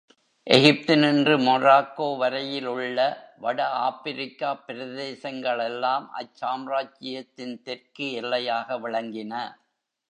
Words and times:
எகிப்தினின்று 0.47 1.35
Morocco 1.39 2.17
வரையில் 2.17 2.65
உள்ள 2.65 2.97
வட 3.37 3.59
ஆப்பிரிக்காப் 3.81 4.63
பிரதேசங்களெல்லாம் 4.67 6.07
அச் 6.11 6.35
சாம்ராஜ்யத்தின் 6.35 7.55
தெற்கு 7.63 8.07
எல்லையாக 8.21 8.79
விளங்கின. 8.79 9.33